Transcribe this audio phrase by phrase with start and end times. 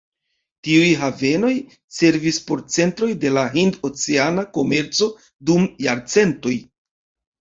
[0.67, 1.51] Tiuj havenoj
[1.97, 5.11] servis por centroj de la hind-oceana komerco
[5.51, 6.57] dum jarcentoj.